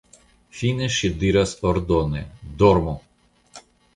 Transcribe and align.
Fine 0.59 0.87
ŝi 0.95 1.11
diras 1.23 1.51
ordone: 1.73 2.23
Dormu! 2.63 2.97